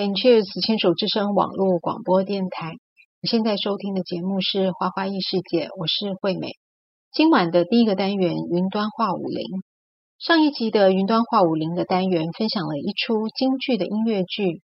[0.00, 2.72] Cheers 牵手之声网络广播电台，
[3.20, 6.56] 你现在收听的节目是《花花异世界》，我是惠美。
[7.12, 9.44] 今晚的第一个单元《云端话舞林》，
[10.18, 14.62] 上一集的《云端话舞林》的单元分享了一出京剧的音乐剧，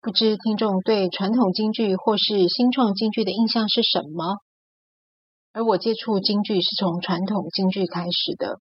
[0.00, 4.42] 不知听众对传统京剧或是新创京剧的印象是什么？
[5.52, 8.58] 而我接触京剧是从传统京剧开始的，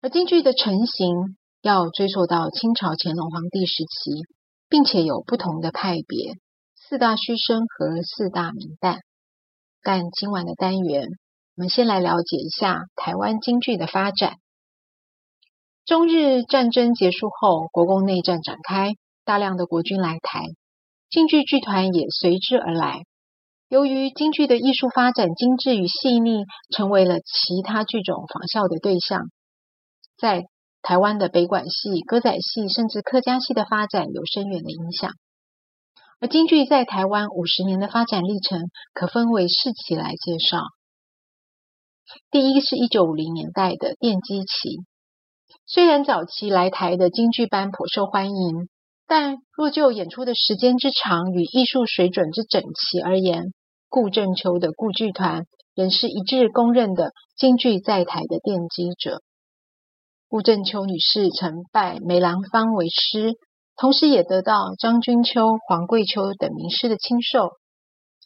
[0.00, 4.26] 而京剧的成型要追溯到清朝乾隆皇帝时期。
[4.68, 6.34] 并且有不同的派别，
[6.74, 8.98] 四大须生和四大名旦。
[9.82, 11.08] 但今晚的单元，
[11.56, 14.34] 我们先来了解一下台湾京剧的发展。
[15.84, 20.42] 中日战争结束后，国共内战展开，大量的国军来台，
[21.08, 23.02] 京剧剧团也随之而来。
[23.68, 29.22] 由于京剧的艺术发展精致与细腻，成为了其他剧种仿效的对象，
[30.16, 30.44] 在
[30.86, 35.10] 台湾的北管戏、歌仔戏，甚至客家戏的发展有深远的影响。
[36.20, 38.60] 而京剧在台湾五十年的发展历程，
[38.94, 40.60] 可分为四期来介绍。
[42.30, 44.84] 第一是一九五零年代的奠基期，
[45.66, 48.68] 虽然早期来台的京剧班颇受欢迎，
[49.08, 53.52] 但若就演出的时间之长与艺术水准之整齐而言，
[53.88, 59.20] 顾正秋的顾剧团仍是一致公认的京剧在台的奠基者。
[60.28, 63.34] 顾正秋女士曾拜梅兰芳为师，
[63.76, 67.50] 同时也得到张君秋、黄桂秋等名师的亲授，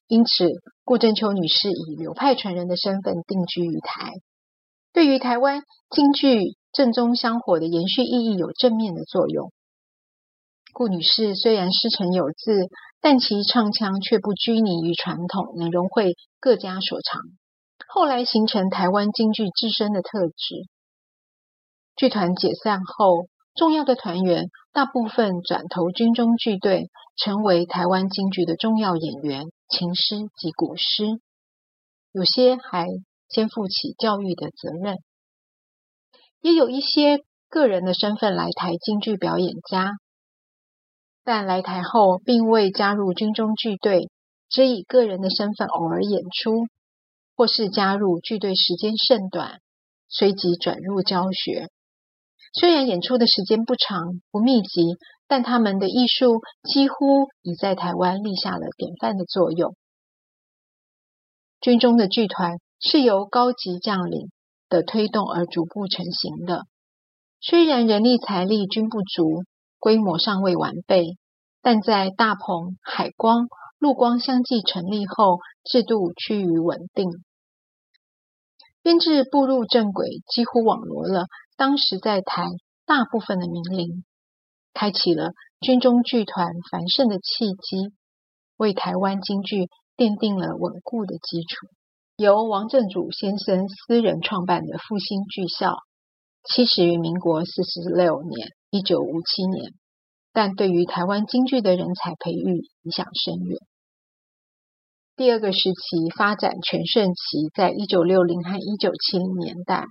[0.09, 0.49] 因此
[0.85, 4.13] 顾正秋女士以流派传人的身份定居于台，
[4.95, 9.53] 对于台湾京剧正宗香火的延续意义有正面的作用。
[10.73, 12.71] 顾女士虽然师承有字，
[13.03, 17.21] 但其唱腔却不拘泥于传统，能融汇各家所长，
[17.89, 20.67] 后来形成台湾京剧自身的特质。
[22.01, 31.21] 剧团解散后，重要的团员大部分转投军中剧队，成为台湾京剧的重要演员、琴师及鼓师。
[32.11, 32.87] 有些还
[33.29, 34.97] 肩负起教育的责任，
[36.41, 37.19] 也有一些
[37.51, 39.91] 个人的身份来台京剧表演家，
[41.23, 44.09] 但来台后并未加入军中剧队，
[44.49, 46.65] 只以个人的身份偶尔演出，
[47.37, 49.61] 或是加入剧队时间甚短，
[50.09, 51.69] 随即转入教学。
[52.53, 54.83] 虽然演出的时间不长、不密集，
[55.29, 59.77] 但他们的艺术几乎已在台湾立下了典范的作用。
[61.61, 64.31] 军中的剧团是由高级将领
[64.69, 66.63] 的推动而逐步成型的。
[67.41, 69.45] 虽然人力财力均不足，
[69.79, 71.17] 规模尚未完备，
[71.63, 73.47] 但在大鹏、海光、
[73.79, 77.09] 陆光相继成立后，制度趋于稳定。
[78.83, 81.27] 编制步入正轨，几乎网罗了
[81.61, 82.47] 当时在台
[82.87, 84.03] 大部分的名伶，
[84.73, 87.93] 开启了军中剧团繁盛的契机，
[88.57, 91.67] 为台湾京剧奠定了稳固的基础。
[92.17, 95.77] 由王正祖先生私人创办的复兴剧校，
[96.49, 99.75] 起始于民国四十六年（一九五七年），
[100.33, 103.59] 但对于台湾京剧的人才培育影响深远。
[105.15, 109.85] 第二个时期发展全盛期，在一九六零和一九七零年代，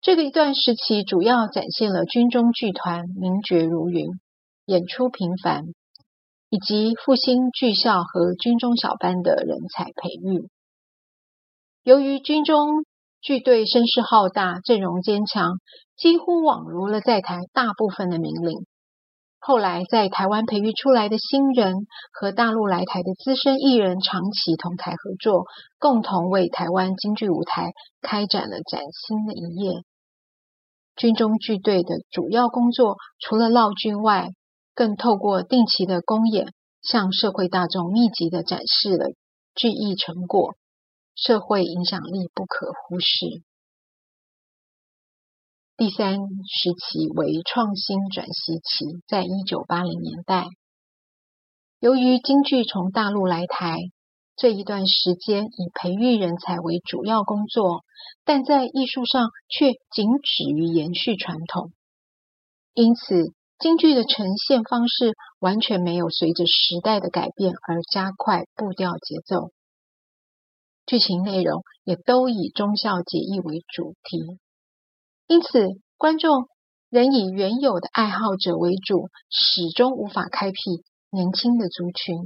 [0.00, 4.06] 这个一段时期主要展现了军中剧团名角如云、
[4.64, 5.64] 演出频繁，
[6.48, 10.48] 以及复兴剧校和军中小班的人才培育。
[11.82, 12.84] 由于军中
[13.20, 15.54] 剧队声势浩大、阵容坚强，
[15.96, 18.66] 几乎网罗了在台大部分的名伶。
[19.40, 21.74] 后来，在台湾培育出来的新人
[22.12, 25.44] 和大陆来台的资深艺人长期同台合作，
[25.78, 29.82] 共同为台湾京剧舞台开展了崭新的一页。
[30.98, 34.30] 军中剧队的主要工作，除了劳军外，
[34.74, 36.52] 更透过定期的公演，
[36.82, 39.06] 向社会大众密集的展示了
[39.54, 40.56] 剧艺成果，
[41.14, 43.42] 社会影响力不可忽视。
[45.76, 50.46] 第三时期为创新转型期，在一九八零年代，
[51.78, 53.76] 由于京剧从大陆来台
[54.38, 57.82] 这一段时间以培育人才为主要工作，
[58.24, 61.72] 但在艺术上却仅止于延续传统。
[62.72, 69.50] 因此京剧的呈现方式完全没有随着时代的改变而加快步调节奏，
[70.86, 74.38] 剧情内容也都以忠孝节义为主题，
[75.26, 76.46] 因此观众
[76.88, 80.58] 仍以原有的爱好者为主，始终无法开辟
[81.10, 82.16] 年轻的族群，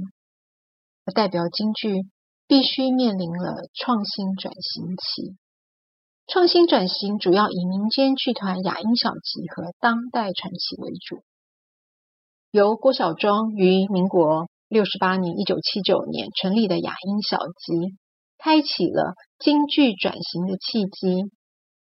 [1.11, 2.03] 代表京剧
[2.47, 5.35] 必须面临了创新转型期。
[6.25, 11.21] 创新转型主要以民间剧团雅音小集和当代传奇为主，
[12.49, 17.97] 由郭小庄于民国六十八年（一九七九年）成立的雅音小集，
[18.37, 21.29] 开启了京剧转型的契机，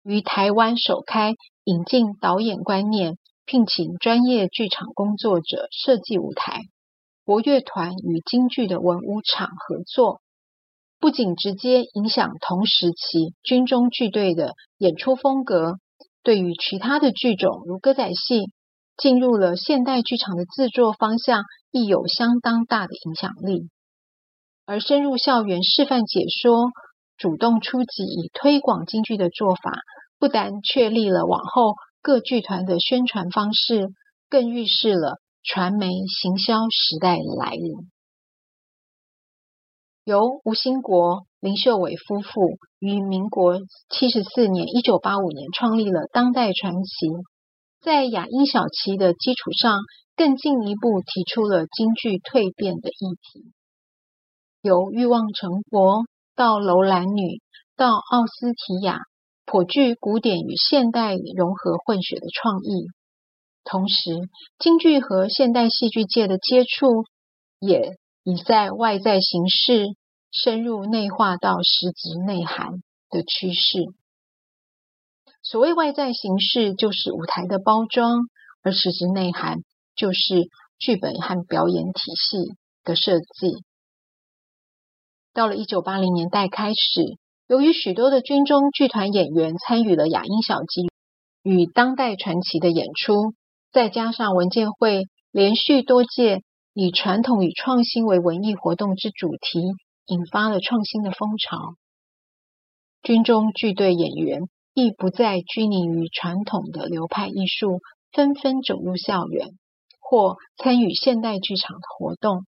[0.02, 1.34] 于台湾首开
[1.64, 6.62] 引进导演观念，聘请专业剧场工作者设计舞台，
[7.30, 10.20] 国乐团与京剧的文武场合作。
[10.98, 15.74] 不仅直接影响同时期军中剧队的演出风格，
[16.24, 18.46] 对于其他的剧种如歌仔戏
[18.96, 23.68] 进入了现代剧场的制作方向，亦有相当大的影响力。
[24.66, 26.70] 而深入校园示范解说，
[27.16, 29.70] 主动出击以推广京剧的做法，
[30.18, 33.86] 不但确立了往后各剧团的宣传方式，
[34.28, 37.90] 更预示了传媒行销时代的来临。
[40.04, 43.58] 由吴兴国、林秀伟夫妇于民国
[43.88, 47.06] 七十四年（一九八五年）创立了当代传奇，
[47.80, 49.78] 在雅音小七的基础上，
[50.16, 53.52] 更进一步提出了京剧蜕变的议题。
[54.62, 56.04] 由欲望城国
[56.34, 57.40] 到楼兰女
[57.76, 58.98] 到奥斯提亚，
[59.46, 62.88] 颇具古典与现代融合混血的创意。
[63.64, 64.28] 同时，
[64.58, 67.04] 京剧和现代戏剧界的接触，
[67.58, 69.96] 也已在外在形式。
[70.32, 72.68] 深入内化到实质内涵
[73.10, 73.80] 的趋势。
[75.42, 78.20] 所谓外在形式，就是舞台的包装；
[78.62, 79.56] 而实质内涵，
[79.96, 80.48] 就是
[80.78, 82.54] 剧本和表演体系
[82.84, 83.64] 的设计。
[85.34, 87.18] 到了一九八零年代开始，
[87.48, 90.88] 由于许多的军中剧团演员参与了雅音小集
[91.42, 93.34] 与当代传奇的演出，
[93.72, 96.42] 再加上文建会连续多届
[96.74, 99.62] 以传统与创新为文艺活动之主题。
[100.06, 101.76] 引发了创新的风潮，
[103.00, 104.40] 军中剧队演员
[104.74, 107.78] 亦不再拘泥于传统的流派艺术，
[108.10, 109.50] 纷纷走入校园
[110.00, 112.44] 或参与现代剧场的活动，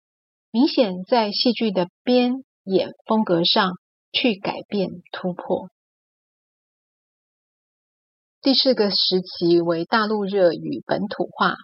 [0.50, 3.74] 明显在戏剧的编演风格上
[4.10, 5.68] 去改变突破。
[8.42, 11.54] 第四个时期为大陆热与本土化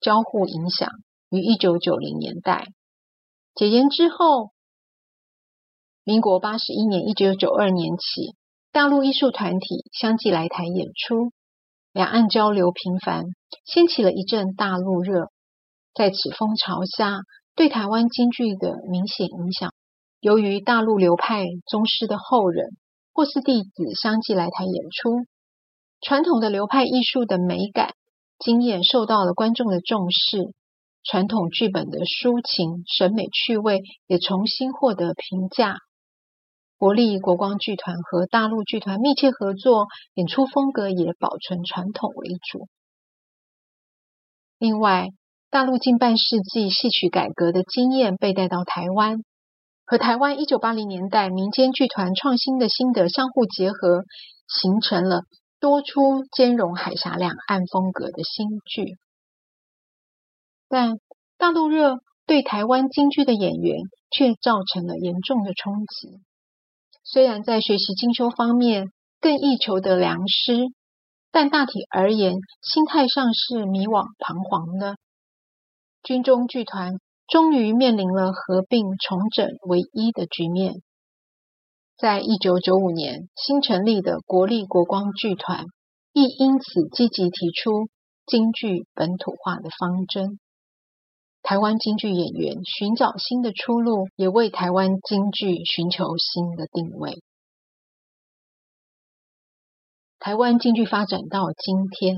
[0.00, 0.88] 交互影响，
[1.28, 2.68] 于一九九零年代
[3.54, 4.48] 解严之后。
[6.02, 8.34] 民国八十一年（一九九二年）起，
[8.72, 11.30] 大陆艺术团体相继来台演出，
[11.92, 13.24] 两岸交流频繁，
[13.66, 15.26] 掀起了一阵大陆热。
[15.92, 17.18] 在此风潮下，
[17.54, 19.74] 对台湾京剧的明显影响，
[20.20, 22.70] 由于大陆流派宗师的后人
[23.12, 25.26] 或是弟子相继来台演出，
[26.04, 27.94] 传统的流派艺术的美感
[28.38, 30.52] 经验受到了观众的重视，
[31.02, 35.78] 传统剧本的抒情审美趣味也重新获得评价。
[36.76, 42.68] 国立国光剧团和大陆剧团密切合作，演出风格也保存传统为主。
[44.58, 45.08] 另外，
[45.48, 49.24] 大陆近半世纪戏曲改革的经验被带到台湾，
[49.86, 54.02] 和台湾一九八零年代民间剧团创新的心得相互结合，
[54.60, 55.22] 形成了
[55.64, 58.98] 多出兼容海峡两岸风格的新剧。
[60.68, 60.98] 但
[61.38, 63.78] 大陆热对台湾京剧的演员
[64.10, 66.20] 却造成了严重的冲击。
[67.02, 68.92] 虽然在学习精修方面
[69.22, 70.66] 更易求得良师，
[71.30, 74.96] 但大体而言，心态上是迷惘彷徨的。
[76.02, 76.92] 军中剧团
[77.26, 80.74] 终于面临了合并重整为一的局面。
[81.96, 85.64] 在一九九五年新成立的国立国光剧团，
[86.12, 87.88] 亦因此积极提出
[88.26, 90.40] 京剧本土化的方针。
[91.42, 97.22] 台湾京剧演员寻找新的出路，也为台湾京剧寻求新的定位。
[100.18, 102.16] 台湾京剧发展到今天，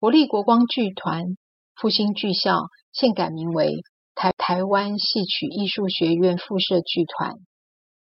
[0.00, 1.36] 国立国光剧团
[1.74, 2.60] 复兴剧校
[2.92, 3.74] 现改名为
[4.14, 7.34] 台台湾戏曲艺术学院附设剧团，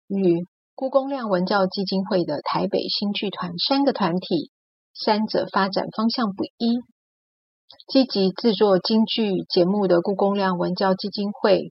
[0.09, 0.47] 与
[0.81, 4.51] 辜公亮文教基金会的台北新剧团三个团体，
[4.95, 6.81] 三者发展方向不一。
[7.87, 11.71] 积极制作京剧节目的辜公亮文教基金会，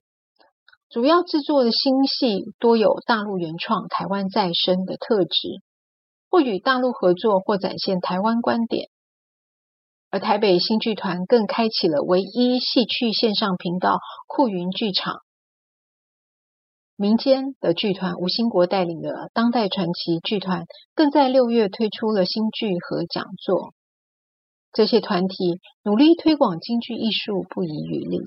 [0.88, 5.60] 主要制作的新戏多有大陆原创、台湾再生的特质，
[6.30, 8.90] 或与大陆合作，或展现台湾观点。
[10.10, 13.98] 而台北新剧团更开启了唯一戏曲线上频道
[14.28, 15.16] 酷云剧场。
[17.00, 23.72] 民间的剧团吴兴国带领的当代传奇剧团，更在六月推出了新剧和讲座。
[24.74, 28.18] 这些团体努力推广京剧艺术，不遗余力，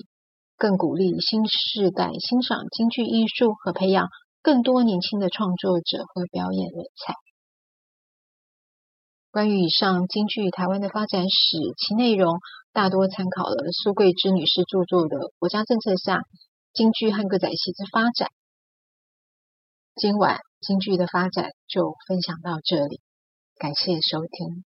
[0.57, 4.07] 更鼓励新世代欣赏京剧艺术和培养
[4.41, 7.13] 更多年轻的创作者和表演人才。
[9.29, 12.39] 关于以上京剧台湾的发展史，其内容
[12.71, 16.23] 大多参考了苏桂芝女士著作的《国家政策下
[16.73, 18.29] 京剧和歌仔戏之发展》。
[19.95, 22.99] 今晚京剧的发展就分享到这里，
[23.59, 24.65] 感谢收听。